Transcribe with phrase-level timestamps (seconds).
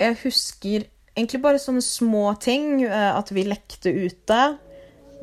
[0.00, 0.86] Jeg husker
[1.16, 2.82] egentlig bare sånne små ting.
[2.84, 4.58] eh, At vi lekte ute.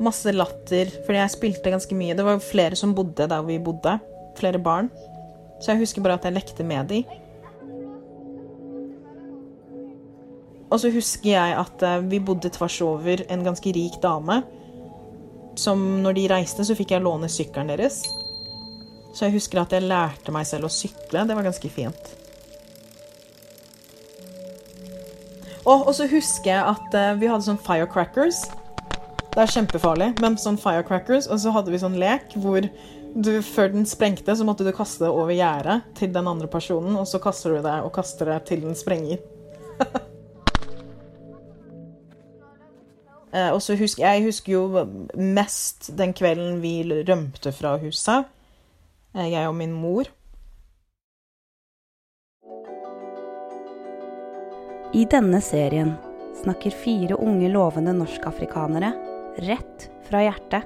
[0.00, 2.14] Masse latter, fordi jeg spilte ganske mye.
[2.14, 3.98] Det var flere som bodde der vi bodde.
[4.38, 4.90] Flere barn.
[5.60, 7.04] Så jeg husker bare at jeg lekte med de.
[10.70, 14.42] Og så husker jeg at eh, vi bodde tvers over en ganske rik dame.
[15.58, 18.04] Som når de reiste, så fikk jeg låne sykkelen deres.
[19.16, 21.24] Så jeg husker at jeg lærte meg selv å sykle.
[21.26, 22.14] Det var ganske fint.
[25.68, 28.40] Og, så husker jeg at uh, vi hadde sånn firecrackers.
[29.34, 31.28] Det er kjempefarlig, men sånn firecrackers.
[31.28, 35.04] Og så hadde vi sånn lek hvor du, før den sprengte, så måtte du kaste
[35.04, 38.38] det over gjerdet til den andre personen, og så kaster du det og kaster det
[38.48, 39.20] til den sprenger.
[43.34, 44.86] uh, og så husker jeg husker jo
[45.20, 48.34] mest den kvelden vi rømte fra huset,
[49.16, 50.04] Uh, jeg og min mor.
[54.92, 55.94] I denne serien
[56.42, 58.92] snakker fire unge lovende norskafrikanere
[59.44, 60.62] rett fra hjertet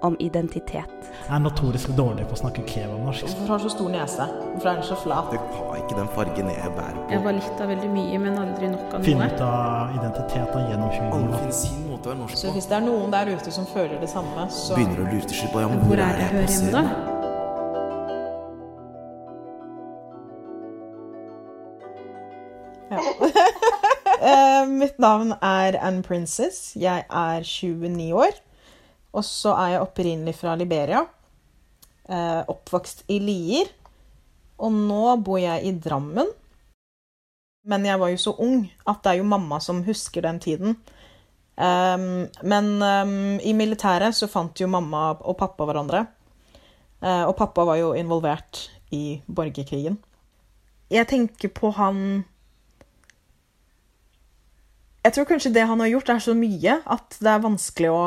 [0.00, 0.94] om identitet.
[1.26, 3.26] Jeg er notorisk dårlig på å snakke kebabnorsk.
[3.26, 4.28] Hvorfor har du så stor nese?
[4.54, 5.28] Hvorfor er den så flat?
[5.34, 7.04] Det har ikke den fargen jeg bærer på.
[7.12, 9.08] Jeg var litt av veldig mye, men aldri nok av noe.
[9.10, 12.42] Finne ut av identiteten gjennom 20 Alle finner sin måte å være norsk på.
[12.46, 15.52] Så hvis det er noen der ute som føler det samme, så Begynner å lure
[15.52, 17.07] på ja, men Hvor er det jeg hører hjemme, da?
[24.18, 26.72] Eh, Mitt navn er Anne Princess.
[26.74, 28.32] Jeg er 29 år.
[29.14, 31.04] Og så er jeg opprinnelig fra Liberia.
[32.08, 33.70] Eh, oppvokst i Lier.
[34.58, 36.32] Og nå bor jeg i Drammen.
[37.68, 40.74] Men jeg var jo så ung at det er jo mamma som husker den tiden.
[41.58, 46.04] Um, men um, i militæret så fant jo mamma og pappa hverandre.
[47.02, 49.98] Uh, og pappa var jo involvert i borgerkrigen.
[50.90, 52.24] Jeg tenker på han
[55.04, 58.02] Jeg tror kanskje det han har gjort, er så mye at det er vanskelig å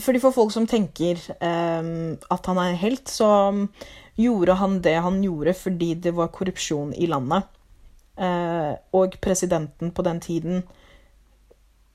[0.00, 3.26] Fordi For folk som tenker um, at han er en helt, så
[4.20, 7.48] gjorde han det han gjorde fordi det var korrupsjon i landet.
[8.20, 10.62] Uh, og presidenten på den tiden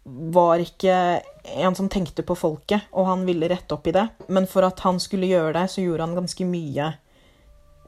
[0.05, 1.21] var ikke
[1.55, 4.05] en som tenkte på folket, og han ville rette opp i det.
[4.27, 6.91] Men for at han skulle gjøre det, så gjorde han ganske mye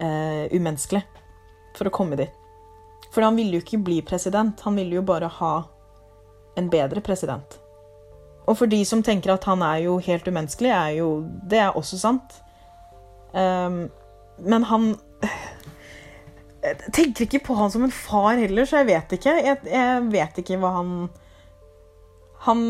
[0.01, 1.03] eh, umenneskelig
[1.77, 2.36] for å komme dit.
[3.17, 5.53] For han ville jo ikke bli president, han ville jo bare ha
[6.53, 7.55] en bedre president.
[8.45, 11.07] Og for de som tenker at han er jo helt umenneskelig, er jo
[11.49, 12.35] Det er også sant.
[13.33, 13.89] Um,
[14.37, 14.85] men han
[16.61, 19.33] Jeg tenker ikke på han som en far heller, så jeg vet ikke.
[19.49, 20.95] Jeg, jeg vet ikke hva han
[22.45, 22.65] Han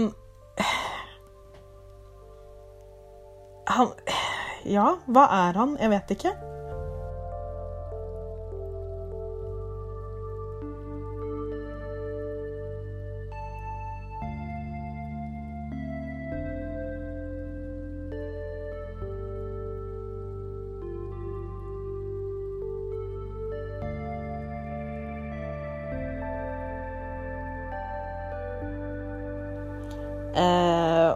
[3.67, 3.91] Han
[4.63, 5.75] Ja, hva er han?
[5.75, 6.56] Jeg vet ikke.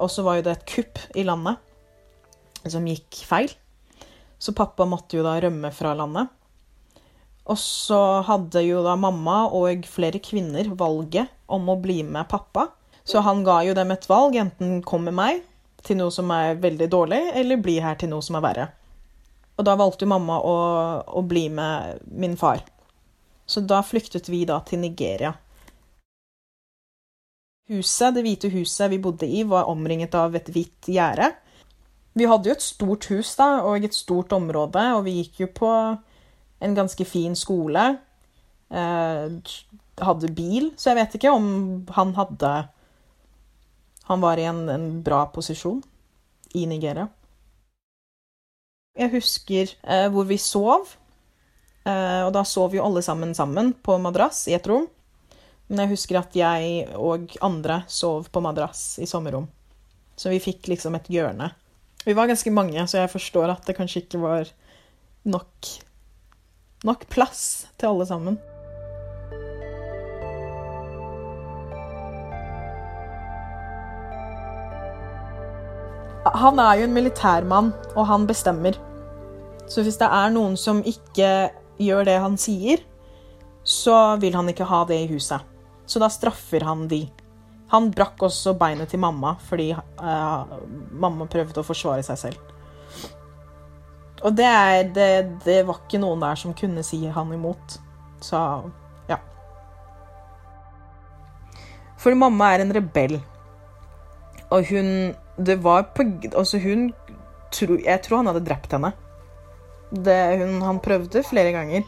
[0.01, 1.61] Og så var jo det et kupp i landet
[2.69, 3.51] som gikk feil.
[4.41, 6.29] Så pappa måtte jo da rømme fra landet.
[7.49, 12.67] Og så hadde jo da mamma og flere kvinner valget om å bli med pappa.
[13.03, 14.37] Så han ga jo dem et valg.
[14.37, 15.41] Enten kom med meg
[15.85, 18.67] til noe som er veldig dårlig, eller bli her til noe som er verre.
[19.57, 20.55] Og da valgte jo mamma å,
[21.05, 22.61] å bli med min far.
[23.45, 25.33] Så da flyktet vi da til Nigeria.
[27.71, 31.29] Huset, Det hvite huset vi bodde i, var omringet av et hvitt gjerde.
[32.13, 35.47] Vi hadde jo et stort hus da, og et stort område, og vi gikk jo
[35.55, 35.69] på
[36.61, 37.85] en ganske fin skole.
[38.71, 39.55] Eh,
[40.01, 41.47] hadde bil, så jeg vet ikke om
[41.91, 42.51] han hadde
[44.07, 45.79] Han var i en, en bra posisjon
[46.57, 47.05] i Nigeria.
[48.97, 50.89] Jeg husker eh, hvor vi sov,
[51.85, 54.89] eh, og da sov jo alle sammen sammen på madrass i et rom.
[55.71, 59.45] Men jeg husker at jeg og andre sov på madrass i sommerrom.
[60.19, 61.47] Så vi fikk liksom et hjørne.
[62.03, 64.49] Vi var ganske mange, så jeg forstår at det kanskje ikke var
[65.23, 65.69] nok,
[66.83, 68.35] nok plass til alle sammen.
[76.35, 78.75] Han er jo en militærmann, og han bestemmer.
[79.71, 81.31] Så hvis det er noen som ikke
[81.79, 82.83] gjør det han sier,
[83.63, 85.47] så vil han ikke ha det i huset.
[85.91, 87.01] Så da straffer han de.
[87.71, 90.55] Han brakk også beinet til mamma fordi uh,
[90.91, 92.47] mamma prøvde å forsvare seg selv.
[94.21, 95.09] Og det, er, det,
[95.43, 97.77] det var ikke noen der som kunne si han imot.
[98.23, 98.39] Så
[99.09, 99.17] ja.
[101.99, 103.17] For mamma er en rebell.
[104.51, 106.03] Og hun Det var på
[106.35, 106.91] Altså, hun
[107.51, 108.93] tro, Jeg tror han hadde drept henne.
[109.91, 111.87] Det, hun, han prøvde flere ganger.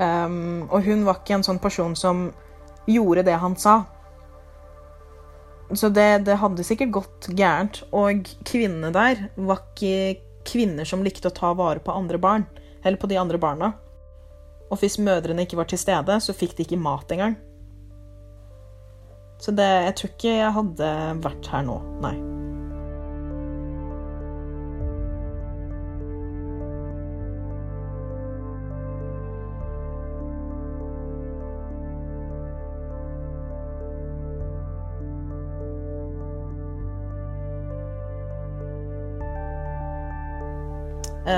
[0.00, 2.30] Um, og hun var ikke en sånn person som
[2.86, 3.82] gjorde det han sa.
[5.72, 7.82] Så det, det hadde sikkert gått gærent.
[7.94, 12.48] Og kvinnene der var ikke kvinner som likte å ta vare på andre barn.
[12.82, 13.72] Eller på de andre barna.
[14.70, 17.38] Og hvis mødrene ikke var til stede, så fikk de ikke mat engang.
[19.40, 20.92] Så det, jeg tror ikke jeg hadde
[21.24, 22.16] vært her nå, nei.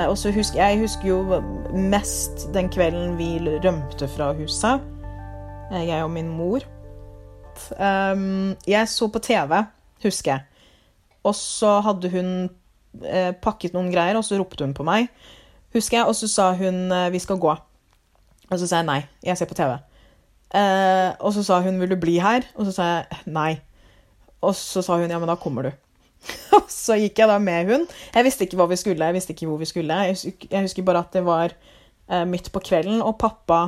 [0.07, 1.41] Og så husker jeg husker jo
[1.73, 4.81] mest den kvelden vi rømte fra huset,
[5.71, 6.65] eh, jeg og min mor.
[7.77, 9.63] Um, jeg så på TV,
[10.03, 10.41] husker jeg.
[11.23, 12.29] Og så hadde hun
[13.05, 15.11] eh, pakket noen greier, og så ropte hun på meg.
[15.73, 17.57] Husker jeg, Og så sa hun eh, 'vi skal gå'.
[18.51, 19.77] Og så sa jeg nei, jeg ser på TV.
[20.53, 23.61] Eh, og så sa hun 'vil du bli her?' Og så sa jeg nei.
[24.41, 25.82] Og så sa hun 'ja, men da kommer du'.
[26.57, 27.87] Og så gikk jeg da med hun.
[28.13, 29.99] Jeg visste ikke hva vi skulle, jeg visste ikke hvor vi skulle.
[30.09, 33.65] Jeg husker, bare at det var eh, midt på kvelden, og pappa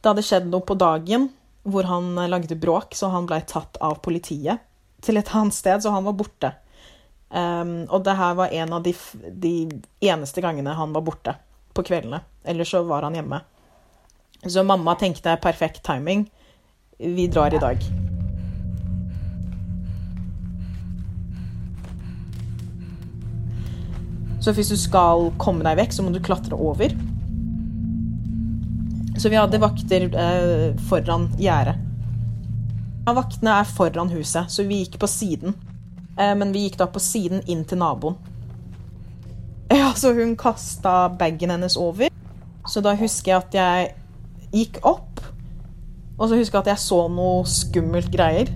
[0.00, 1.30] Det hadde skjedd noe på dagen
[1.66, 4.62] hvor han eh, lagde bråk, så han blei tatt av politiet
[5.04, 6.52] til et annet sted, så han var borte.
[7.26, 8.94] Um, og det her var en av de,
[9.34, 9.52] de
[10.06, 11.34] eneste gangene han var borte
[11.76, 12.22] på kveldene.
[12.46, 13.42] Ellers så var han hjemme.
[14.46, 16.28] Så mamma tenkte perfekt timing.
[16.98, 18.05] Vi drar i dag.
[24.46, 26.92] Så hvis du skal komme deg vekk, så må du klatre over.
[29.18, 31.80] Så vi hadde vakter eh, foran gjerdet.
[33.08, 35.56] Ja, vaktene er foran huset, så vi gikk på siden.
[36.14, 38.14] Eh, men vi gikk da på siden inn til naboen.
[39.74, 42.14] Ja, så hun kasta bagen hennes over.
[42.70, 43.88] Så da husker jeg at jeg
[44.52, 45.24] gikk opp,
[46.20, 48.54] og så husker jeg at jeg så noe skummelt greier.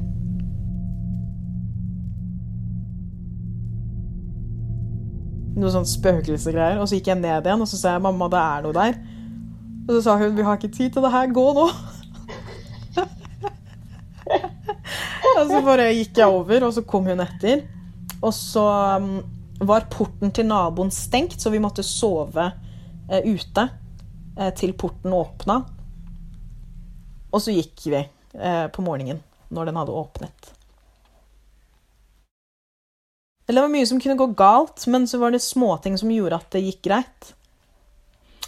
[5.61, 6.81] Noe sånn spøkelsesgreier.
[6.81, 9.01] Og så gikk jeg ned igjen, og så sa jeg mamma, det er noe der.
[9.87, 11.67] Og så sa hun vi har ikke tid til det her, gå nå.
[15.39, 17.65] og så bare gikk jeg over, og så kom hun etter.
[18.21, 18.65] Og så
[19.01, 19.13] um,
[19.61, 22.47] var porten til naboen stengt, så vi måtte sove
[23.11, 23.67] eh, ute
[24.37, 25.61] eh, til porten åpna.
[27.31, 30.53] Og så gikk vi eh, på morgenen når den hadde åpnet.
[33.51, 36.37] Eller det var mye som kunne gå galt, men så var det småting som gjorde
[36.39, 37.33] at det gikk greit.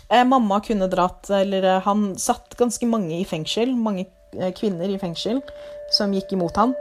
[0.06, 3.72] Eh, mamma kunne dratt Eller eh, han satt ganske mange i fengsel.
[3.74, 4.04] Mange
[4.38, 5.40] eh, kvinner i fengsel
[5.90, 6.76] som gikk imot han.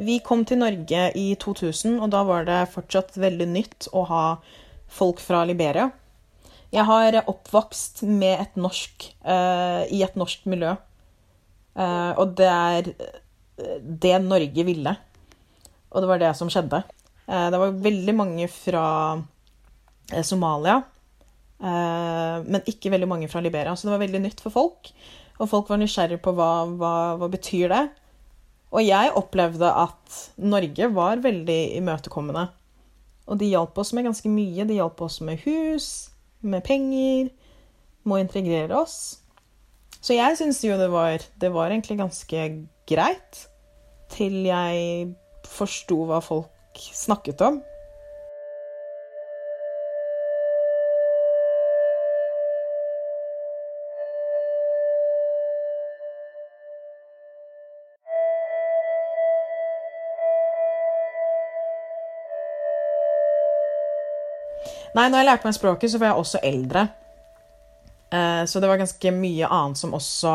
[0.00, 4.24] Vi kom til Norge i 2000, og da var det fortsatt veldig nytt å ha
[4.92, 5.90] folk fra Liberia.
[6.72, 10.72] Jeg har oppvokst med et norsk, uh, i et norsk miljø.
[11.76, 14.92] Uh, og det er eh, det Norge ville.
[15.92, 16.82] Og det var det som skjedde.
[17.28, 18.86] Uh, det var veldig mange fra
[20.26, 20.82] Somalia,
[21.62, 23.72] men ikke veldig mange fra Liberia.
[23.78, 24.90] Så det var veldig nytt for folk.
[25.38, 27.84] Og folk var nysgjerrige på hva, hva, hva betyr det
[28.72, 32.46] Og jeg opplevde at Norge var veldig imøtekommende.
[33.28, 34.66] Og de hjalp oss med ganske mye.
[34.68, 35.88] De hjalp oss med hus,
[36.40, 37.28] med penger,
[38.02, 38.96] med å integrere oss.
[40.02, 42.46] Så jeg syns jo det var, det var egentlig ganske
[42.90, 43.42] greit.
[44.12, 45.12] Til jeg
[45.48, 47.60] forsto hva folk snakket om.
[64.94, 66.88] Nei, når jeg lærte meg språket, så var jeg også eldre.
[68.12, 70.34] Eh, Så det var ganske mye annet som også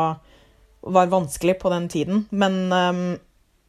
[0.80, 2.26] var vanskelig på den tiden.
[2.30, 3.18] Men ehm,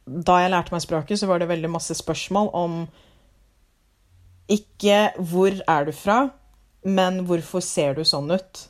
[0.06, 2.88] da jeg lærte meg språket, så var det veldig masse spørsmål om
[4.50, 6.30] ikke 'hvor er du fra',
[6.82, 8.68] men 'hvorfor ser du sånn ut'?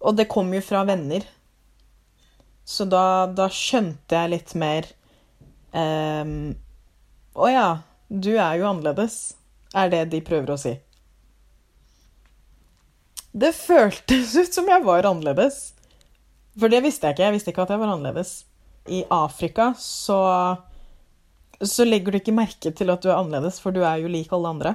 [0.00, 1.20] Og det kom jo fra venner.
[2.64, 4.84] Så da, da skjønte jeg litt mer
[7.34, 7.78] Å ja,
[8.08, 9.34] du er jo annerledes,
[9.74, 10.74] er det de prøver å si.
[13.38, 15.74] Det føltes ut som jeg var annerledes.
[16.58, 17.26] For det visste jeg ikke.
[17.26, 18.44] Jeg visste ikke at jeg var annerledes.
[18.88, 20.16] i Afrika, så
[21.60, 24.30] så legger du ikke merke til at du er annerledes, for du er jo lik
[24.32, 24.74] alle andre.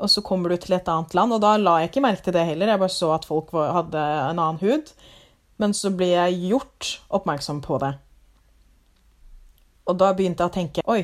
[0.00, 2.34] Og så kommer du til et annet land, og da la jeg ikke merke til
[2.34, 2.72] det heller.
[2.72, 4.90] Jeg bare så at folk hadde en annen hud.
[5.60, 7.92] Men så ble jeg gjort oppmerksom på det.
[9.86, 11.02] Og da begynte jeg å tenke Oi,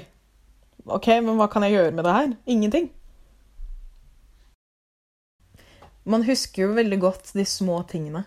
[0.86, 2.32] OK, men hva kan jeg gjøre med det her?
[2.46, 2.88] Ingenting.
[6.06, 8.22] Man husker jo veldig godt de små tingene.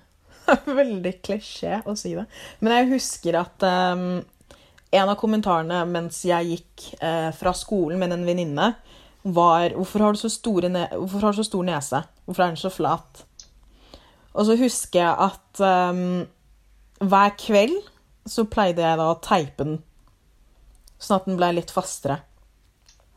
[0.81, 2.25] veldig klisjé å si det.
[2.59, 4.19] Men jeg husker at um,
[4.89, 8.73] en av kommentarene mens jeg gikk uh, fra skolen med en venninne,
[9.23, 12.03] var hvorfor har, hvorfor har du så stor nese?
[12.25, 13.23] Hvorfor er den så flat?
[14.33, 16.23] Og så husker jeg at um,
[16.99, 17.77] hver kveld
[18.29, 19.79] så pleide jeg da å teipe den,
[20.99, 22.19] sånn at den ble litt fastere.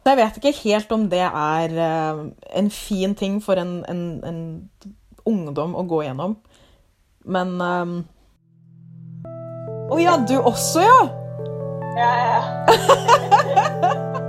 [0.02, 2.24] Så jeg vet ikke helt om det er uh,
[2.58, 4.40] en fin ting for en, en, en,
[5.22, 6.34] ungdom å gå gjennom,
[7.30, 7.92] men um...
[9.86, 10.98] oh, ja, du også, ja!
[11.94, 12.42] Ja, ja.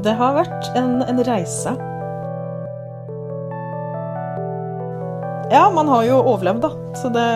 [0.00, 1.76] Det har vært en, en reise.
[5.52, 7.26] Ja, man har jo overlevd, da, så det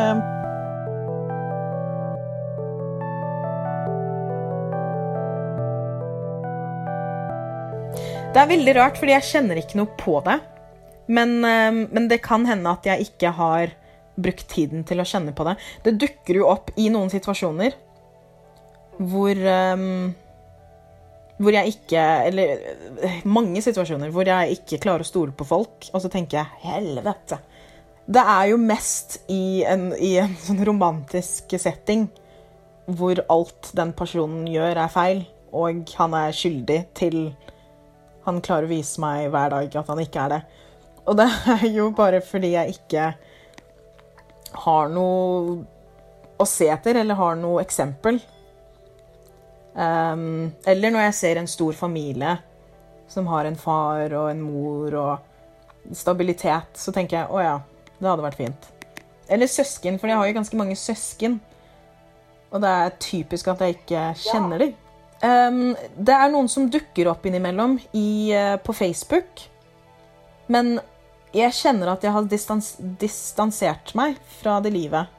[8.35, 10.41] Det er veldig rart, fordi jeg kjenner ikke noe på det.
[11.07, 13.75] Men, eh, men det kan hende at jeg ikke har
[14.19, 15.55] brukt tiden til å kjenne på det.
[15.87, 17.75] Det dukker jo opp i noen situasjoner
[18.95, 20.15] hvor um,
[21.43, 25.89] hvor jeg ikke Eller mange situasjoner hvor jeg ikke klarer å stole på folk.
[25.93, 27.41] Og så tenker jeg helvete.
[28.07, 32.09] Det er jo mest i en, i en sånn romantisk setting
[32.85, 35.23] hvor alt den personen gjør, er feil,
[35.57, 37.17] og han er skyldig til
[38.25, 40.41] Han klarer å vise meg hver dag at han ikke er det.
[41.05, 43.11] Og det er jo bare fordi jeg ikke
[44.65, 45.59] har noe
[46.41, 48.19] å se etter, eller har noe eksempel.
[49.75, 52.37] Um, eller når jeg ser en stor familie
[53.11, 57.57] som har en far og en mor og stabilitet, så tenker jeg å ja,
[57.99, 58.71] det hadde vært fint.
[59.29, 61.39] Eller søsken, for jeg har jo ganske mange søsken.
[62.55, 64.75] Og det er typisk at jeg ikke kjenner dem.
[65.25, 69.45] Det er noen som dukker opp innimellom i, uh, på Facebook.
[70.53, 70.77] Men
[71.35, 75.11] jeg kjenner at jeg har distans distansert meg fra det livet.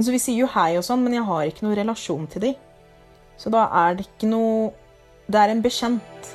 [0.00, 2.56] Så vi sier jo hei og sånn, men jeg har ikke noen relasjon til dem.
[3.38, 4.72] Så da er det ikke noe
[5.24, 6.34] Det er en bekjent.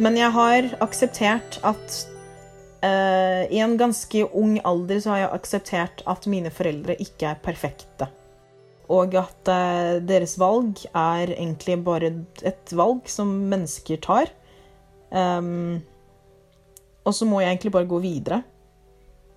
[0.00, 1.96] Men jeg har akseptert at
[2.80, 7.42] uh, I en ganske ung alder så har jeg akseptert at mine foreldre ikke er
[7.44, 8.08] perfekte.
[8.90, 12.14] Og at uh, deres valg er egentlig bare
[12.48, 14.32] et valg som mennesker tar.
[15.12, 15.82] Um,
[17.04, 18.42] og så må jeg egentlig bare gå videre.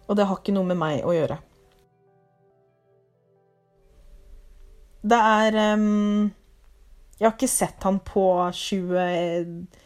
[0.07, 1.41] Og det har ikke noe med meg å gjøre.
[5.03, 6.29] Det er um,
[7.19, 9.81] Jeg har ikke sett han på 20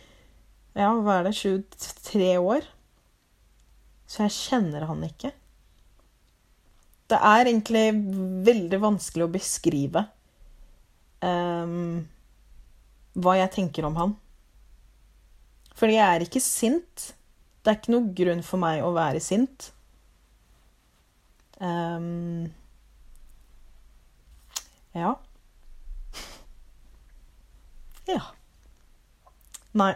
[0.77, 1.33] Ja, hva er det?
[1.33, 2.67] 23 år.
[4.07, 5.31] Så jeg kjenner han ikke.
[7.07, 7.85] Det er egentlig
[8.45, 10.03] veldig vanskelig å beskrive
[11.23, 12.03] um,
[13.17, 14.15] hva jeg tenker om han.
[15.77, 17.09] Fordi jeg er ikke sint.
[17.63, 19.71] Det er ikke noe grunn for meg å være sint.
[21.57, 22.49] Um,
[24.93, 25.15] ja.
[28.07, 28.21] Ja.
[29.75, 29.91] Nei.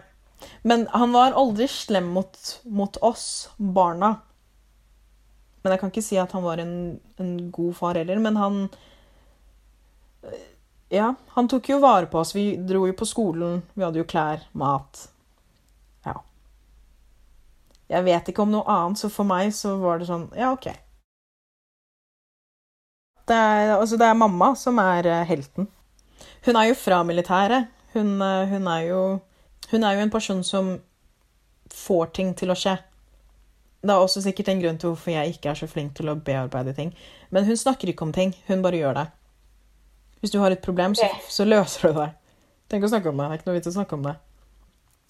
[0.61, 4.15] Men han var aldri slem mot, mot, oss, barna.
[5.61, 6.75] Men jeg kan ikke si at han var en,
[7.21, 8.21] en god far heller.
[8.21, 8.61] Men han
[10.91, 12.35] Ja, han tok jo vare på oss.
[12.35, 13.61] Vi dro jo på skolen.
[13.73, 15.07] Vi hadde jo klær, mat.
[16.05, 16.19] Ja.
[17.89, 20.69] Jeg vet ikke om noe annet, så for meg så var det sånn Ja, OK.
[23.31, 25.69] Det er, altså, det er mamma som er uh, helten.
[26.45, 27.69] Hun er jo fra militæret.
[27.93, 29.01] Hun, uh, hun er jo
[29.71, 30.73] hun er jo en person som
[31.71, 32.75] får ting til å skje.
[33.81, 36.17] Det er også sikkert en grunn til hvorfor jeg ikke er så flink til å
[36.19, 36.91] bearbeide ting.
[37.33, 39.07] Men hun snakker ikke om ting, hun bare gjør det.
[40.21, 42.11] Hvis du har et problem, så, så løser du det.
[42.69, 43.25] Tenk å snakke om det.
[43.25, 44.13] Det er ikke noe vits å snakke om det.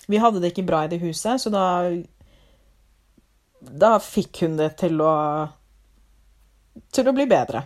[0.07, 1.65] Vi hadde det ikke bra i det huset, så da
[3.61, 5.11] Da fikk hun det til å
[6.95, 7.65] Til å bli bedre.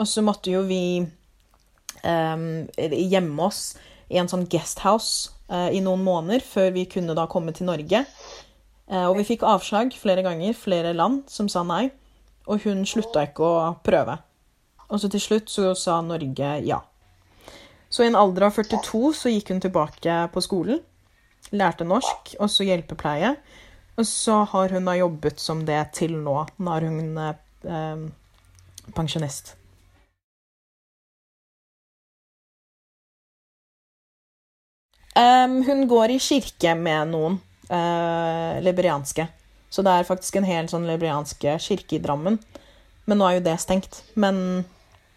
[0.00, 3.76] Og så måtte jo vi um, gjemme oss
[4.10, 8.04] i en sånn guesthouse i noen måneder før vi kunne da komme til Norge.
[8.88, 11.88] Uh, og vi fikk avslag flere ganger, flere land som sa nei.
[12.48, 14.18] Og hun slutta ikke å prøve.
[14.90, 16.82] Og så til slutt så sa Norge ja.
[17.88, 20.82] Så i en alder av 42 så gikk hun tilbake på skolen.
[21.54, 23.34] Lærte norsk, og så hjelpepleie.
[23.94, 26.34] Og så har hun da jobbet som det til nå.
[26.58, 28.06] Nå er hun eh,
[28.96, 29.54] pensjonist.
[35.14, 37.38] Em, hun går i kirke med noen
[37.70, 39.28] uh, liberianske.
[39.70, 42.38] Så det er faktisk en hel sånn liberianske kirke i Drammen.
[43.06, 44.02] Men nå er jo det stengt.
[44.18, 44.64] Men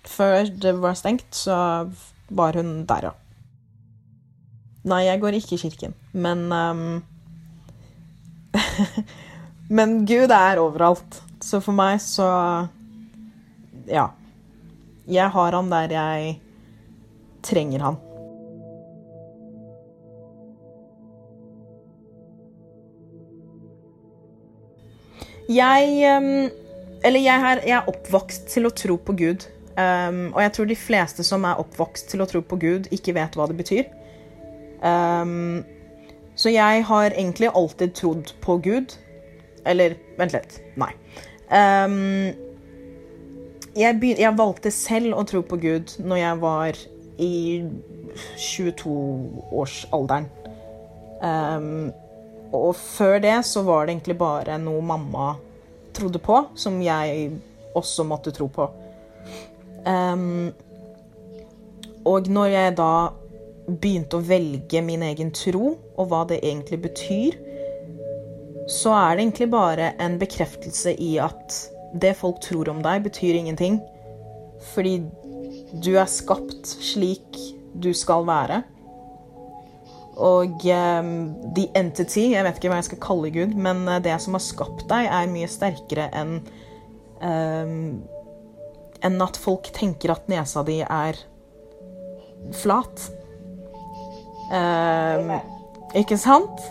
[0.07, 1.57] før det var stengt, så
[2.27, 3.13] var hun der, ja.
[4.87, 6.83] Nei, jeg går ikke i kirken, men um...
[9.67, 11.21] Men Gud er overalt.
[11.43, 12.27] Så for meg så
[13.87, 14.09] Ja.
[15.07, 16.39] Jeg har han der jeg
[17.43, 17.97] trenger han.
[25.47, 26.51] Jeg
[27.05, 29.45] Eller jeg er, jeg er oppvokst til å tro på Gud.
[29.77, 33.13] Um, og jeg tror de fleste som er oppvokst til å tro på Gud, ikke
[33.13, 33.85] vet hva det betyr.
[34.81, 35.61] Um,
[36.37, 38.95] så jeg har egentlig alltid trodd på Gud.
[39.69, 40.57] Eller vent litt.
[40.81, 40.89] Nei.
[41.53, 42.33] Um,
[43.77, 46.81] jeg, begy- jeg valgte selv å tro på Gud når jeg var
[47.21, 47.31] i
[48.41, 50.25] 22-årsalderen.
[51.21, 51.91] Um,
[52.55, 55.33] og før det så var det egentlig bare noe mamma
[55.97, 57.31] trodde på, som jeg
[57.77, 58.67] også måtte tro på.
[59.87, 60.51] Um,
[62.07, 62.91] og når jeg da
[63.67, 67.37] begynte å velge min egen tro, og hva det egentlig betyr,
[68.67, 71.55] så er det egentlig bare en bekreftelse i at
[71.95, 73.79] det folk tror om deg, betyr ingenting.
[74.73, 74.99] Fordi
[75.83, 77.39] du er skapt slik
[77.77, 78.63] du skal være.
[80.17, 81.09] Og um,
[81.53, 84.41] the entity, jeg vet ikke hva jeg skal kalle Gud, men eh, det som har
[84.41, 86.39] skapt deg, er mye sterkere enn
[87.21, 87.75] um,
[89.05, 91.19] enn at folk tenker at nesa di er
[92.57, 93.03] flat.
[94.49, 95.35] Um,
[95.97, 96.63] ikke sant?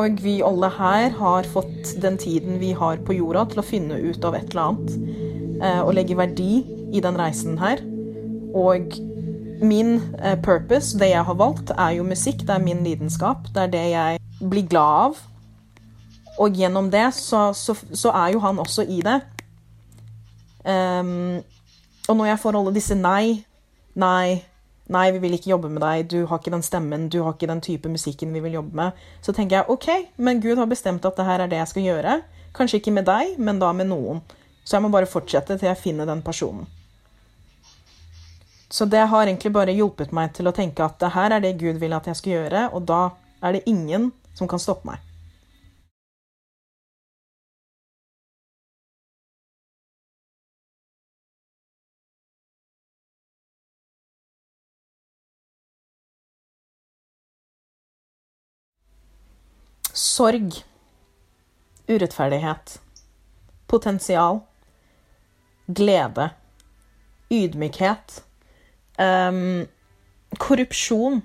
[0.00, 3.98] Og vi alle her har fått den tiden vi har på jorda til å finne
[4.00, 4.92] ut av et eller annet.
[5.60, 7.82] eh, Og legge verdi i den reisen her.
[8.56, 8.94] Og
[9.60, 12.46] min eh, purpose, det jeg har valgt, er jo musikk.
[12.46, 13.50] Det er min lidenskap.
[13.54, 15.20] Det er det jeg blir glad av.
[16.40, 19.20] Og gjennom det så, så, så er jo han også i det.
[20.64, 21.40] Um,
[22.08, 23.44] og når jeg får alle disse nei,
[23.94, 24.42] nei,
[24.90, 27.48] nei, vi vil ikke jobbe med deg, du har ikke den stemmen, du har ikke
[27.50, 31.06] den type musikken vi vil jobbe med, så tenker jeg OK, men Gud har bestemt
[31.06, 32.18] at det her er det jeg skal gjøre.
[32.56, 34.22] Kanskje ikke med deg, men da med noen.
[34.64, 36.66] Så jeg må bare fortsette til jeg finner den personen.
[38.70, 41.56] Så det har egentlig bare hjulpet meg til å tenke at det her er det
[41.58, 43.02] Gud vil at jeg skal gjøre, og da
[43.42, 45.09] er det ingen som kan stoppe meg.
[60.00, 60.64] Sorg.
[61.88, 62.80] Urettferdighet.
[63.66, 64.40] Potensial.
[65.66, 66.30] Glede.
[67.30, 68.22] Ydmykhet.
[68.98, 69.66] Um,
[70.38, 71.22] korrupsjon.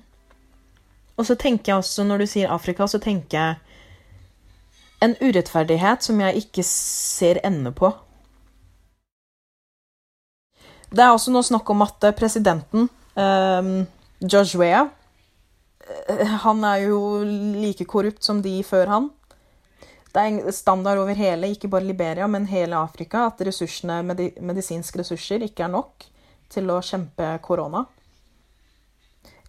[1.17, 3.55] Og så tenker jeg også, når du sier Afrika, så tenker jeg
[5.05, 7.93] en urettferdighet som jeg ikke ser ende på.
[10.91, 13.73] Det er også nå snakk om at presidenten, um,
[14.23, 15.04] George Weah, eh,
[16.45, 19.09] han er jo like korrupt som de før han.
[20.15, 24.29] Det er en standard over hele, ikke bare Liberia, men hele Afrika, at ressursene, medi
[24.39, 26.05] medisinske ressurser ikke er nok
[26.51, 27.83] til å kjempe korona.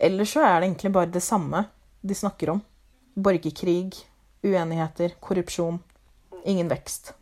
[0.02, 1.62] Ellers så er det egentlig bare det samme
[2.02, 2.64] de snakker om.
[3.14, 3.94] Borgerkrig,
[4.44, 5.78] uenigheter, korrupsjon.
[6.44, 7.14] Ingen vekst.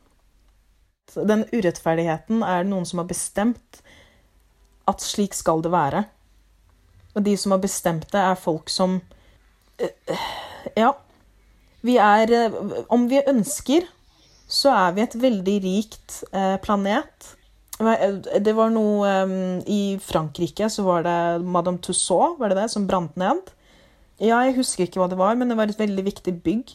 [1.14, 3.82] Den urettferdigheten er det noen som har bestemt
[4.88, 6.06] at slik skal det være.
[7.14, 9.00] Og de som har bestemt det, er folk som
[9.78, 10.26] eh,
[10.76, 10.92] Ja.
[11.84, 13.86] Vi er eh, Om vi ønsker,
[14.48, 17.34] så er vi et veldig rikt eh, planet.
[17.74, 19.08] Det var noe
[19.66, 23.50] I Frankrike så var det Madame Tussaud var det det, som brant ned.
[24.22, 26.70] Ja, jeg husker ikke hva det var, men det var et veldig viktig bygg.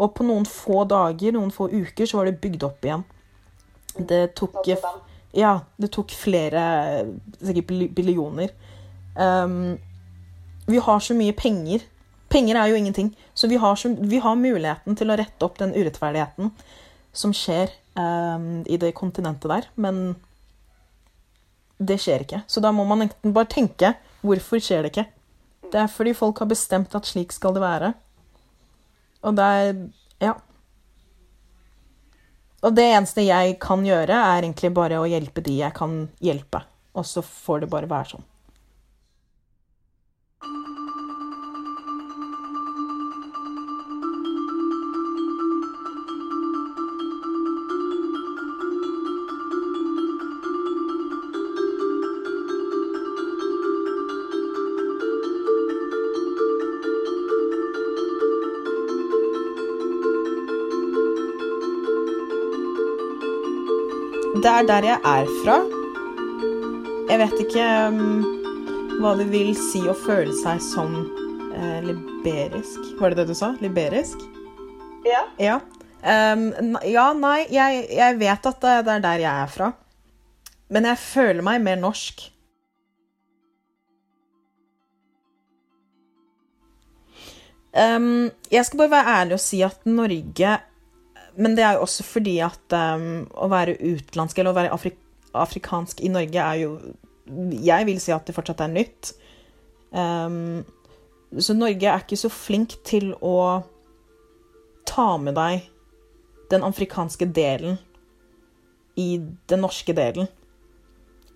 [0.00, 3.06] Og på noen få dager, noen få uker, så var det bygd opp igjen.
[3.94, 4.58] Det tok
[5.36, 6.62] Ja, det tok flere
[7.38, 8.50] Sikkert billioner.
[9.20, 9.78] Um,
[10.70, 11.82] Vi har så mye penger.
[12.30, 13.10] Penger er jo ingenting.
[13.34, 16.52] Så vi har, så, vi har muligheten til å rette opp den urettferdigheten
[17.12, 19.66] som skjer um, i det kontinentet der.
[19.74, 20.14] Men
[21.80, 22.42] det skjer ikke.
[22.46, 25.06] Så da må man enten bare tenke hvorfor skjer det ikke?
[25.70, 27.92] Det er fordi folk har bestemt at slik skal det være.
[29.26, 29.74] Og det er
[30.20, 30.34] Ja.
[32.62, 36.60] Og det eneste jeg kan gjøre, er egentlig bare å hjelpe de jeg kan hjelpe.
[36.94, 38.26] Og så får det bare være sånn.
[64.30, 65.56] Det er der jeg er fra.
[67.10, 68.20] Jeg vet ikke um,
[69.02, 70.92] hva det vil si å føle seg som
[71.50, 72.92] uh, liberisk.
[73.00, 73.50] Var det det du sa?
[73.58, 74.22] Liberisk?
[75.02, 75.24] Ja.
[75.42, 75.58] Ja.
[76.06, 79.72] Um, ja, nei, jeg, jeg vet at det, det er der jeg er fra.
[80.70, 82.22] Men jeg føler meg mer norsk.
[87.74, 90.56] Um, jeg skal bare være ærlig og si at Norge
[91.40, 94.92] Men det er jo også fordi at um, å være utenlandsk eller å være afri
[95.30, 96.70] afrikansk i Norge er jo
[97.62, 99.12] Jeg vil si at det fortsatt er nytt.
[99.94, 100.64] Um,
[101.38, 103.62] så Norge er ikke så flink til å
[104.90, 105.68] ta med deg
[106.50, 107.78] den afrikanske delen
[108.98, 110.26] i den norske delen.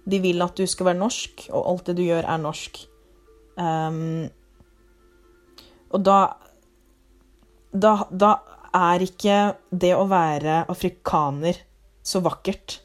[0.05, 2.83] De vil at du skal være norsk, og alt det du gjør, er norsk.
[3.55, 4.27] Um,
[5.95, 6.19] og da,
[7.71, 8.33] da Da
[8.75, 9.39] er ikke
[9.71, 11.61] det å være afrikaner
[12.05, 12.81] så vakkert.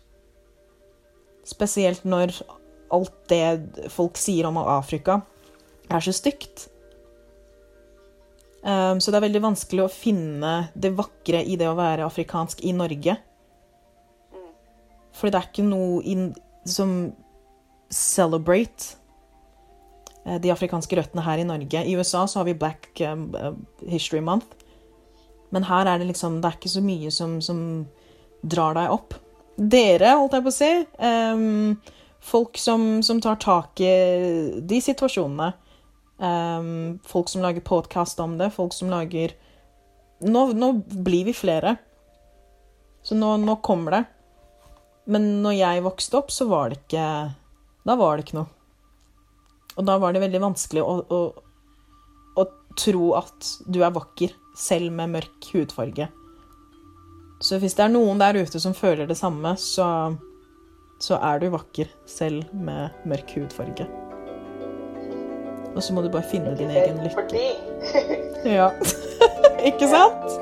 [1.48, 2.36] Spesielt når
[2.94, 5.20] alt det folk sier om Afrika,
[5.90, 6.68] er så stygt.
[8.60, 12.62] Um, så det er veldig vanskelig å finne det vakre i det å være afrikansk
[12.68, 13.16] i Norge.
[15.16, 16.18] Fordi det er ikke noe
[16.70, 16.92] som
[17.90, 18.96] celebrate
[20.26, 21.82] eh, de afrikanske røttene her i Norge.
[21.82, 23.56] I USA så har vi Black uh,
[23.88, 24.69] History Month.
[25.56, 27.62] Men her er det liksom Det er ikke så mye som, som
[28.42, 29.16] drar deg opp.
[29.60, 30.72] Dere, holdt jeg på å si.
[31.02, 31.80] Um,
[32.24, 33.94] folk som, som tar tak i
[34.62, 35.52] de situasjonene.
[36.20, 38.52] Um, folk som lager podkast om det.
[38.56, 39.36] Folk som lager
[40.20, 41.76] nå, nå blir vi flere.
[43.04, 44.04] Så nå, nå kommer det.
[45.10, 47.04] Men når jeg vokste opp, så var det ikke
[47.88, 48.50] Da var det ikke noe.
[49.80, 51.20] Og da var det veldig vanskelig å, å,
[52.36, 52.44] å
[52.78, 56.10] tro at du er vakker, selv med mørk hudfarge.
[57.40, 59.88] Så hvis det er noen der ute som føler det samme, så,
[61.00, 63.88] så er du vakker, selv med mørk hudfarge.
[65.70, 67.44] Og så må du bare finne din egen lykke.
[68.40, 68.70] Ja.
[69.68, 70.38] ikke sant?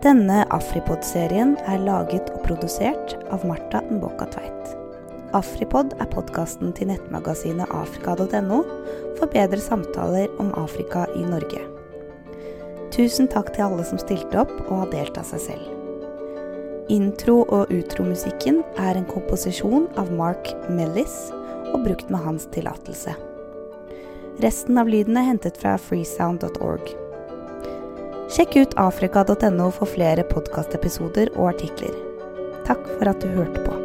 [0.00, 4.79] Denne Afripod-serien er laget og produsert av Marta Mboka Tveit.
[5.36, 8.64] Afripod er podkasten til nettmagasinet afrika.no
[9.18, 11.60] for bedre samtaler om Afrika i Norge.
[12.90, 15.68] Tusen takk til alle som stilte opp og har delt av seg selv.
[16.90, 21.14] Intro- og utromusikken er en komposisjon av Mark Mellis
[21.70, 23.14] og brukt med hans tillatelse.
[24.42, 26.90] Resten av lyden er hentet fra freesound.org.
[28.34, 31.94] Sjekk ut afrika.no for flere podkastepisoder og artikler.
[32.66, 33.79] Takk for at du hørte på.